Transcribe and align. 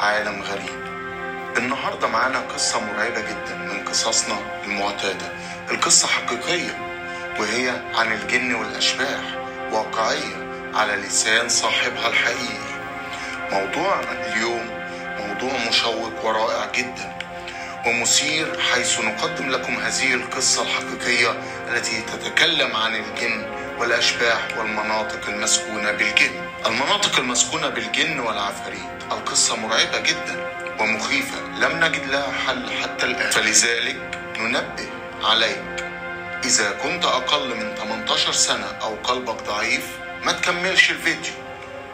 عالم 0.00 0.42
غريب. 0.42 0.80
النهاردة 1.56 2.08
معانا 2.08 2.38
قصة 2.38 2.80
مرعبة 2.80 3.20
جدا 3.20 3.54
من 3.54 3.84
قصصنا 3.84 4.38
المعتادة. 4.64 5.32
القصة 5.70 6.08
حقيقية 6.08 6.78
وهي 7.38 7.70
عن 7.94 8.12
الجن 8.12 8.54
والأشباح 8.54 9.20
واقعية 9.72 10.50
على 10.74 10.92
لسان 10.96 11.48
صاحبها 11.48 12.08
الحقيقي. 12.08 12.80
موضوعنا 13.52 14.26
اليوم 14.26 14.70
موضوع 15.18 15.52
مشوق 15.68 16.24
ورائع 16.24 16.70
جدا 16.74 17.18
ومثير 17.86 18.60
حيث 18.60 19.00
نقدم 19.00 19.50
لكم 19.50 19.74
هذه 19.74 20.14
القصة 20.14 20.62
الحقيقية 20.62 21.30
التي 21.68 22.02
تتكلم 22.02 22.76
عن 22.76 22.94
الجن 22.94 23.46
والأشباح 23.78 24.58
والمناطق 24.58 25.28
المسكونة 25.28 25.92
بالجن. 25.92 26.49
المناطق 26.66 27.18
المسكونة 27.18 27.68
بالجن 27.68 28.20
والعفاريت. 28.20 29.02
القصة 29.12 29.56
مرعبة 29.56 30.00
جدا 30.00 30.50
ومخيفة. 30.80 31.40
لم 31.40 31.84
نجد 31.84 32.04
لها 32.04 32.32
حل 32.46 32.70
حتى 32.82 33.06
الآن. 33.06 33.30
فلذلك 33.30 34.18
ننبه 34.38 34.88
عليك. 35.22 35.84
إذا 36.44 36.70
كنت 36.70 37.04
أقل 37.04 37.54
من 37.56 37.74
18 37.74 38.32
سنة 38.32 38.66
أو 38.66 38.94
قلبك 38.94 39.42
ضعيف 39.42 39.86
ما 40.24 40.32
تكملش 40.32 40.90
الفيديو. 40.90 41.32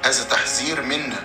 هذا 0.04 0.24
تحذير 0.24 0.82
منا 0.82 1.24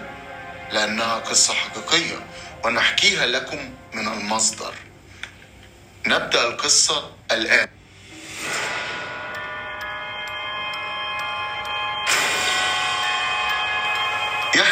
لأنها 0.71 1.16
قصة 1.16 1.53
حقيقية 1.53 2.19
ونحكيها 2.66 3.25
لكم 3.25 3.73
من 3.93 4.07
المصدر. 4.07 4.73
نبدأ 6.07 6.47
القصة 6.47 7.11
الآن. 7.31 7.67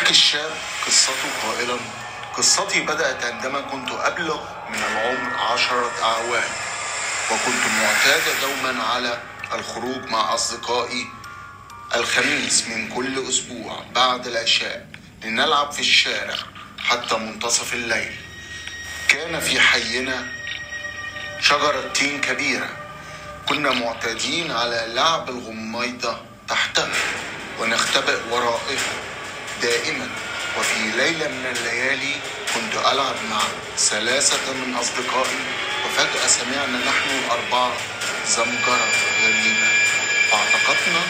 يحكي 0.09 0.21
الشاب 0.21 0.51
قصته 0.85 1.29
قائلا 1.43 1.77
قصتي 2.37 2.81
بدأت 2.81 3.25
عندما 3.25 3.61
كنت 3.61 3.91
أبلغ 3.91 4.41
من 4.69 4.75
العمر 4.75 5.37
عشرة 5.37 5.91
أعوام 6.03 6.49
وكنت 7.31 7.63
معتاد 7.81 8.21
دوما 8.41 8.83
على 8.83 9.21
الخروج 9.53 10.05
مع 10.09 10.33
أصدقائي 10.33 11.07
الخميس 11.95 12.67
من 12.67 12.89
كل 12.89 13.29
أسبوع 13.29 13.83
بعد 13.95 14.27
العشاء 14.27 14.87
لنلعب 15.23 15.71
في 15.71 15.79
الشارع 15.79 16.35
حتى 16.79 17.17
منتصف 17.17 17.73
الليل. 17.73 18.15
كان 19.07 19.39
في 19.39 19.59
حينا 19.59 20.27
شجرة 21.39 21.87
تين 21.93 22.21
كبيرة. 22.21 22.69
كنا 23.49 23.71
معتادين 23.71 24.51
على 24.51 24.85
لعب 24.87 25.29
الغميضة 25.29 26.21
تحتها 26.47 26.89
ونختبئ 27.59 28.19
ورائها. 28.31 29.08
دائما. 29.61 30.09
وفي 30.59 30.91
ليلة 30.97 31.27
من 31.27 31.45
الليالي 31.45 32.15
كنت 32.55 32.73
ألعب 32.91 33.15
مع 33.29 33.41
ثلاثة 33.77 34.53
من 34.53 34.75
أصدقائي 34.75 35.39
وفجأة 35.85 36.27
سمعنا 36.27 36.77
نحن 36.77 37.09
الأربعة 37.25 37.73
زمجرة 38.27 38.89
غريبة. 39.23 39.69
اعتقدنا 40.33 41.03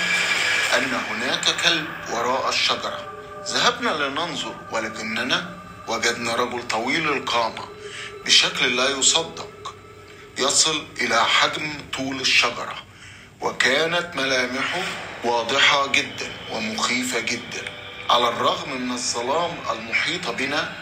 أن 0.78 1.02
هناك 1.10 1.46
كلب 1.64 1.88
وراء 2.12 2.50
الشجرة. 2.50 3.10
ذهبنا 3.50 3.90
لننظر 3.90 4.56
ولكننا 4.72 5.60
وجدنا 5.88 6.36
رجل 6.36 6.68
طويل 6.68 7.10
القامة 7.10 7.66
بشكل 8.26 8.76
لا 8.76 8.90
يصدق 8.90 9.76
يصل 10.38 10.86
إلى 11.02 11.26
حجم 11.26 11.74
طول 11.94 12.22
الشجرة 12.22 12.76
وكانت 13.42 14.16
ملامحه 14.16 14.82
واضحة 15.24 15.88
جدا 15.88 16.32
ومخيفة 16.52 17.20
جدا. 17.20 17.79
على 18.10 18.28
الرغم 18.28 18.82
من 18.82 18.92
الظلام 18.92 19.58
المحيط 19.70 20.30
بنا 20.30 20.74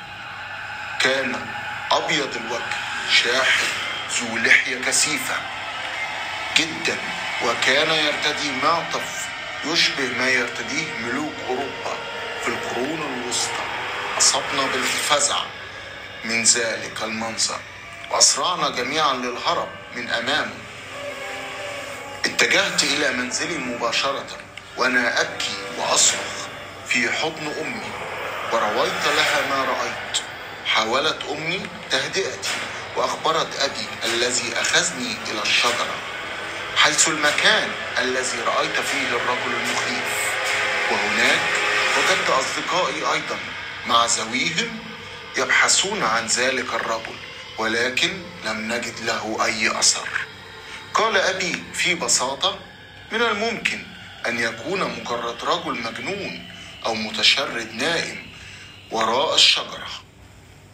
كان 1.02 1.46
أبيض 1.92 2.36
الوجه 2.36 2.78
شاحب 3.12 3.68
ذو 4.12 4.38
لحية 4.38 4.82
كثيفة 4.82 5.36
جدا 6.58 6.98
وكان 7.46 7.90
يرتدي 7.90 8.52
معطف 8.64 9.28
يشبه 9.66 10.08
ما 10.18 10.30
يرتديه 10.30 10.94
ملوك 10.94 11.34
أوروبا 11.48 11.98
في 12.42 12.48
القرون 12.48 13.02
الوسطى. 13.02 13.64
أصبنا 14.18 14.66
بالفزع 14.74 15.38
من 16.24 16.44
ذلك 16.44 17.04
المنظر 17.04 17.60
وأسرعنا 18.12 18.70
جميعا 18.70 19.14
للهرب 19.14 19.70
من 19.96 20.10
أمامه. 20.10 20.54
اتجهت 22.26 22.84
إلى 22.84 23.12
منزلي 23.12 23.58
مباشرة 23.58 24.26
وأنا 24.78 25.22
أبكي 25.22 25.58
وأصرخ. 25.78 26.47
في 26.90 27.12
حضن 27.12 27.48
أمي. 27.62 27.92
ورويت 28.54 29.06
لها 29.18 29.42
ما 29.50 29.66
رأيت. 29.66 30.18
حاولت 30.66 31.24
أمي 31.30 31.68
تهدئتي 31.92 32.50
وأخبرت 32.96 33.60
أبي 33.60 33.88
الذي 34.04 34.54
أخذني 34.62 35.16
إلى 35.32 35.42
الشجرة. 35.42 35.96
حيث 36.76 37.08
المكان 37.08 37.70
الذي 37.98 38.40
رأيت 38.46 38.80
فيه 38.80 39.08
الرجل 39.08 39.54
المخيف. 39.54 40.28
وهناك 40.92 41.40
وجدت 41.98 42.30
أصدقائي 42.30 43.14
أيضا 43.14 43.38
مع 43.88 44.06
ذويهم 44.06 44.80
يبحثون 45.38 46.04
عن 46.04 46.26
ذلك 46.28 46.74
الرجل 46.74 47.16
ولكن 47.58 48.22
لم 48.46 48.74
نجد 48.74 49.00
له 49.00 49.46
أي 49.46 49.80
أثر. 49.80 50.08
قال 50.94 51.18
أبي 51.18 51.64
في 51.74 51.96
بساطة 51.96 52.60
من 53.12 53.22
الممكن 53.22 53.84
أن 54.28 54.40
يكون 54.40 54.84
مجرد 54.84 55.44
رجل 55.44 55.82
مجنون 55.82 56.52
أو 56.88 56.94
متشرد 56.94 57.74
نائم 57.74 58.18
وراء 58.92 59.36
الشجرة. 59.36 59.88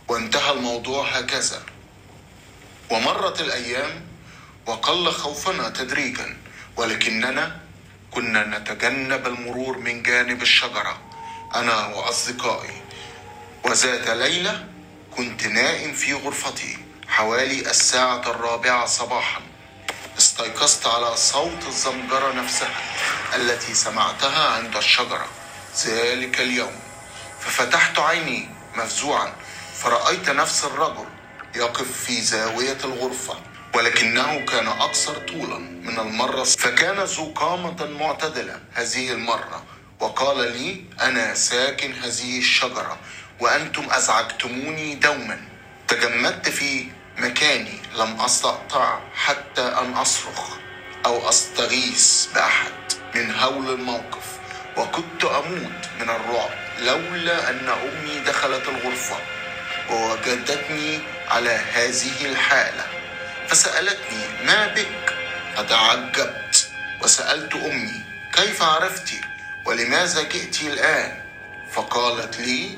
وانتهى 0.07 0.51
الموضوع 0.51 1.09
هكذا. 1.09 1.63
ومرت 2.89 3.41
الأيام 3.41 4.05
وقل 4.65 5.11
خوفنا 5.11 5.69
تدريجا 5.69 6.37
ولكننا 6.77 7.59
كنا 8.11 8.57
نتجنب 8.57 9.27
المرور 9.27 9.77
من 9.77 10.03
جانب 10.03 10.41
الشجرة. 10.41 11.01
أنا 11.55 11.85
وأصدقائي. 11.85 12.81
وذات 13.63 14.09
ليلة 14.09 14.67
كنت 15.17 15.43
نائم 15.47 15.93
في 15.93 16.13
غرفتي 16.13 16.77
حوالي 17.07 17.69
الساعة 17.69 18.29
الرابعة 18.29 18.85
صباحا. 18.85 19.41
استيقظت 20.17 20.87
على 20.87 21.17
صوت 21.17 21.67
الزمجرة 21.67 22.33
نفسها 22.33 22.81
التي 23.35 23.73
سمعتها 23.73 24.49
عند 24.49 24.77
الشجرة. 24.77 25.42
ذلك 25.85 26.41
اليوم. 26.41 26.79
ففتحت 27.39 27.99
عيني 27.99 28.49
مفزوعا 28.75 29.33
فرأيت 29.75 30.29
نفس 30.29 30.63
الرجل 30.65 31.05
يقف 31.55 32.03
في 32.05 32.21
زاوية 32.21 32.77
الغرفة 32.83 33.35
ولكنه 33.75 34.45
كان 34.45 34.67
أكثر 34.67 35.13
طولا 35.17 35.57
من 35.57 35.99
المرة 35.99 36.43
فكان 36.43 36.99
ذو 36.99 37.33
قامة 37.33 37.85
معتدلة 37.85 38.59
هذه 38.73 39.11
المرة 39.11 39.63
وقال 39.99 40.51
لي 40.51 40.85
أنا 41.01 41.33
ساكن 41.33 41.93
هذه 41.93 42.39
الشجرة 42.39 42.97
وأنتم 43.39 43.87
أزعجتموني 43.91 44.95
دوما. 44.95 45.41
تجمدت 45.87 46.49
في 46.49 46.87
مكاني 47.17 47.79
لم 47.95 48.21
أستطع 48.21 48.99
حتى 49.15 49.61
أن 49.61 49.93
أصرخ 49.93 50.49
أو 51.05 51.29
أستغيث 51.29 52.25
بأحد 52.35 52.71
من 53.15 53.35
هول 53.35 53.69
الموقف. 53.73 54.32
وكنت 54.77 55.23
أموت 55.23 55.83
من 55.99 56.09
الرعب 56.09 56.49
لولا 56.79 57.49
أن 57.49 57.69
أمي 57.69 58.19
دخلت 58.19 58.67
الغرفة 58.67 59.17
ووجدتني 59.89 60.99
على 61.27 61.49
هذه 61.49 62.25
الحالة. 62.25 62.85
فسألتني 63.47 64.45
ما 64.45 64.67
بك؟ 64.67 65.15
فتعجبت 65.55 66.67
وسألت 67.03 67.55
أمي 67.55 68.01
كيف 68.33 68.61
عرفت؟ 68.61 69.13
ولماذا 69.65 70.21
جئت 70.21 70.61
الآن؟ 70.61 71.21
فقالت 71.71 72.39
لي 72.39 72.77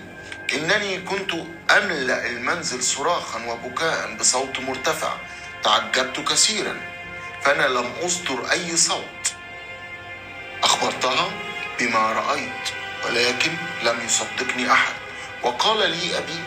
إنني 0.53 1.01
كنت 1.01 1.31
أملأ 1.71 2.25
المنزل 2.25 2.83
صراخا 2.83 3.45
وبكاء 3.45 4.15
بصوت 4.15 4.59
مرتفع. 4.59 5.13
تعجبت 5.63 6.19
كثيرا 6.19 6.81
فأنا 7.41 7.67
لم 7.67 7.93
أصدر 8.05 8.51
أي 8.51 8.77
صوت. 8.77 9.33
أخبرتها؟ 10.63 11.44
بما 11.79 12.11
رأيت 12.11 12.69
ولكن 13.05 13.51
لم 13.83 14.05
يصدقني 14.05 14.71
أحد. 14.71 14.93
وقال 15.43 15.89
لي 15.89 16.17
أبي 16.17 16.43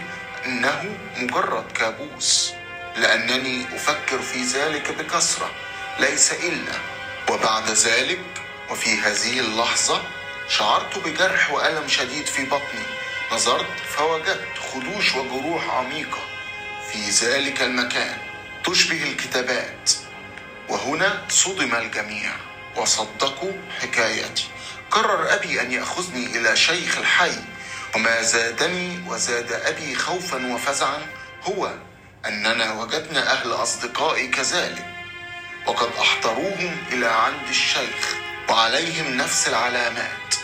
إنه 0.46 0.98
مجرد 1.16 1.72
كابوس 1.72 2.52
لأنني 2.96 3.66
أفكر 3.76 4.18
في 4.18 4.42
ذلك 4.42 4.92
بكثرة 4.92 5.50
ليس 5.98 6.32
إلا. 6.32 6.72
وبعد 7.30 7.70
ذلك 7.70 8.20
وفي 8.70 9.00
هذه 9.00 9.40
اللحظة 9.40 10.02
شعرت 10.48 10.98
بجرح 10.98 11.50
وألم 11.50 11.88
شديد 11.88 12.26
في 12.26 12.44
بطني. 12.44 12.86
نظرت 13.32 13.80
فوجدت 13.96 14.58
خدوش 14.72 15.14
وجروح 15.14 15.70
عميقة 15.70 16.20
في 16.92 17.10
ذلك 17.10 17.62
المكان 17.62 18.18
تشبه 18.64 19.02
الكتابات. 19.02 19.90
وهنا 20.68 21.24
صدم 21.28 21.74
الجميع. 21.74 22.30
وصدقوا 22.78 23.52
حكايتي. 23.80 24.48
قرر 24.90 25.34
أبي 25.34 25.60
أن 25.60 25.72
يأخذني 25.72 26.26
إلى 26.26 26.56
شيخ 26.56 26.98
الحي. 26.98 27.32
وما 27.94 28.22
زادني 28.22 29.04
وزاد 29.06 29.52
أبي 29.52 29.94
خوفا 29.94 30.54
وفزعا 30.54 31.06
هو 31.44 31.72
أننا 32.26 32.72
وجدنا 32.72 33.32
أهل 33.32 33.52
أصدقائي 33.52 34.28
كذلك. 34.28 34.86
وقد 35.66 35.90
أحضروهم 36.00 36.76
إلى 36.92 37.06
عند 37.06 37.48
الشيخ 37.48 38.14
وعليهم 38.48 39.16
نفس 39.16 39.48
العلامات. 39.48 40.34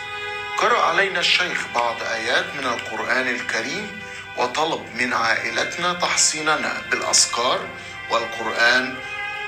قرأ 0.58 0.82
علينا 0.82 1.20
الشيخ 1.20 1.66
بعض 1.74 2.02
آيات 2.02 2.44
من 2.58 2.64
القرآن 2.66 3.28
الكريم 3.28 4.00
وطلب 4.36 4.86
من 4.94 5.12
عائلتنا 5.14 5.92
تحصيننا 5.92 6.82
بالأذكار 6.90 7.68
والقرآن. 8.10 8.96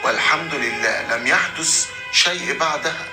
والحمد 0.05 0.55
لله 0.55 1.17
لم 1.17 1.27
يحدث 1.27 1.87
شيء 2.17 2.59
بعدها. 2.59 3.07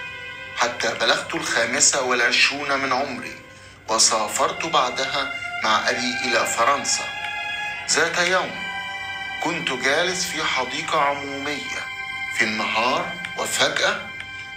حتى 0.58 0.94
بلغت 0.94 1.36
الخامسة 1.36 2.02
والعشرون 2.02 2.80
من 2.80 2.94
عمري 2.94 3.36
وسافرت 3.90 4.66
بعدها 4.66 5.34
مع 5.64 5.90
أبي 5.90 6.14
إلى 6.26 6.46
فرنسا. 6.46 7.04
ذات 7.90 8.18
يوم 8.18 8.52
كنت 9.44 9.72
جالس 9.72 10.26
في 10.26 10.44
حديقة 10.44 11.02
عمومية. 11.02 11.80
في 12.38 12.44
النهار 12.44 13.14
وفجأة 13.38 14.02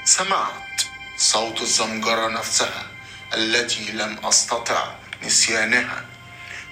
سمعت 0.04 0.82
صوت 1.18 1.60
الزمجرة 1.60 2.28
نفسها 2.28 2.86
التي 3.34 3.92
لم 3.92 4.18
أستطع 4.24 4.94
نسيانها. 5.22 6.04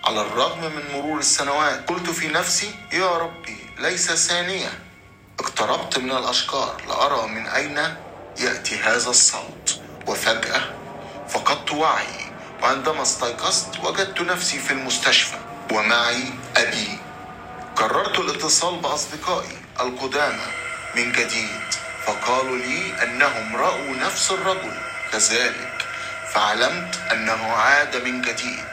على 0.04 0.20
الرغم 0.20 0.60
من 0.60 0.92
مرور 0.92 1.18
السنوات 1.18 1.88
قلت 1.88 2.10
في 2.10 2.28
نفسي 2.28 2.74
يا 2.92 3.10
ربي 3.10 3.70
ليس 3.78 4.12
ثانية. 4.12 4.83
اقتربت 5.40 5.98
من 5.98 6.10
الأشجار 6.10 6.76
لأرى 6.88 7.28
من 7.28 7.46
أين 7.46 7.94
يأتي 8.38 8.78
هذا 8.80 9.10
الصوت. 9.10 9.80
وفجأة 10.06 10.60
فقدت 11.28 11.72
وعي 11.72 12.32
وعندما 12.62 13.02
استيقظت 13.02 13.80
وجدت 13.84 14.20
نفسي 14.20 14.58
في 14.58 14.70
المستشفى 14.70 15.36
ومعي 15.72 16.24
أبي. 16.56 16.98
قررت 17.76 18.18
الاتصال 18.18 18.76
بأصدقائي 18.78 19.56
القدامى 19.80 20.46
من 20.96 21.12
جديد 21.12 21.60
فقالوا 22.06 22.56
لي 22.56 23.02
أنهم 23.02 23.56
رأوا 23.56 23.96
نفس 23.96 24.30
الرجل. 24.30 24.72
كذلك 25.12 25.86
فعلمت 26.32 26.96
أنه 27.12 27.52
عاد 27.52 27.96
من 27.96 28.22
جديد 28.22 28.64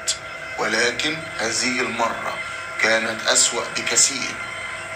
ولكن 0.59 1.17
هذه 1.37 1.81
المرة 1.81 2.33
كانت 2.81 3.27
أسوأ 3.27 3.63
بكثير. 3.77 4.35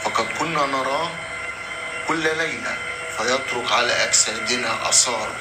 فقد 0.03 0.25
كنا 0.39 0.65
نراه 0.65 1.09
كل 2.07 2.37
ليلة 2.37 2.77
فيترك 3.17 3.71
على 3.71 3.91
أجسادنا 3.93 4.89
آثار 4.89 5.35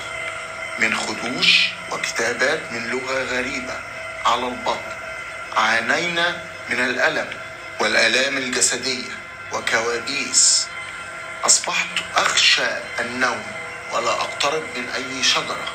من 0.78 0.96
خدوش 0.96 1.68
وكتابات 1.92 2.72
من 2.72 2.86
لغة 2.86 3.22
غريبة 3.22 3.80
على 4.26 4.48
البطن 4.48 4.92
عانينا 5.56 6.44
من 6.70 6.80
الألم 6.80 7.30
والآلام 7.80 8.36
الجسدية 8.36 9.12
وكوابيس. 9.52 10.66
أصبحت 11.44 11.88
أخشى 12.16 12.66
النوم 13.00 13.42
ولا 13.92 14.10
أقترب 14.10 14.62
من 14.76 14.88
أي 14.88 15.24
شجرة 15.24 15.68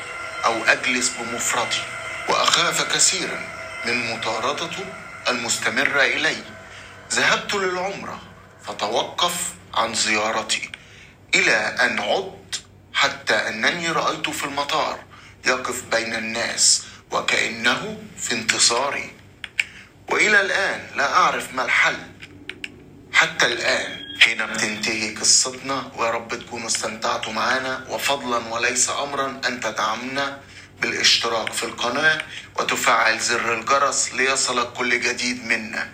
أو 0.44 0.64
أجلس 0.64 1.08
بمفردي 1.08 1.82
وأخاف 2.28 2.94
كثيرا 2.94 3.42
من 3.84 4.10
مطاردته 4.16 4.84
المستمرة 5.28 6.02
إلي. 6.02 6.36
ذهبت 7.12 7.54
للعمرة 7.54 8.20
فتوقف 8.66 9.34
عن 9.74 9.94
زيارتي. 9.94 10.69
إلى 11.34 11.56
أن 11.56 11.98
عدت 12.00 12.62
حتى 12.94 13.34
أنني 13.34 13.88
رأيت 13.88 14.30
في 14.30 14.44
المطار 14.44 15.04
يقف 15.46 15.84
بين 15.84 16.14
الناس 16.14 16.82
وكأنه 17.10 18.02
في 18.18 18.32
انتصاري. 18.32 19.10
وإلى 20.08 20.40
الآن 20.40 20.86
لا 20.96 21.12
أعرف 21.12 21.54
ما 21.54 21.64
الحل. 21.64 21.96
حتى 23.12 23.46
الآن 23.46 24.00
هنا 24.26 24.46
بتنتهي 24.46 25.14
قصتنا 25.14 25.92
ويا 25.96 26.10
رب 26.10 26.34
تكونوا 26.34 26.66
استمتعتوا 26.66 27.32
معنا 27.32 27.86
وفضلا 27.88 28.38
وليس 28.54 28.90
أمرا 28.90 29.40
أن 29.46 29.60
تدعمنا 29.60 30.40
بالاشتراك 30.80 31.52
في 31.52 31.62
القناة 31.62 32.22
وتفعل 32.58 33.18
زر 33.20 33.54
الجرس 33.54 34.12
ليصلك 34.14 34.72
كل 34.72 35.00
جديد 35.00 35.44
منا. 35.46 35.88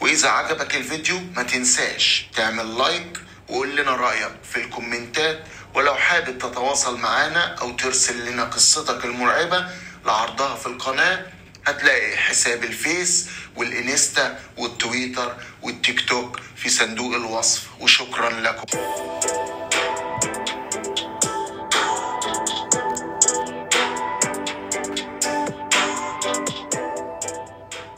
وإذا 0.00 0.28
عجبك 0.28 0.74
الفيديو 0.74 1.20
ما 1.36 1.42
تنساش 1.42 2.26
تعمل 2.36 2.78
like 2.78 3.20
وقول 3.48 3.76
لنا 3.76 3.90
رأيك 3.96 4.32
في 4.52 4.56
الكومنتات 4.64 5.44
ولو 5.74 5.94
حابب 5.94 6.38
تتواصل 6.38 6.98
معنا 6.98 7.54
أو 7.54 7.70
ترسل 7.76 8.26
لنا 8.32 8.44
قصتك 8.44 9.04
المرعبة 9.04 9.68
لعرضها 10.06 10.54
في 10.56 10.66
القناة 10.66 11.26
هتلاقي 11.66 12.16
حساب 12.16 12.64
الفيس 12.64 13.28
والإنستا 13.56 14.38
والتويتر 14.56 15.34
والتيك 15.62 16.08
توك 16.08 16.40
في 16.56 16.68
صندوق 16.68 17.14
الوصف. 17.14 17.62
وشكرا 17.80 18.30
لكم. 18.30 18.78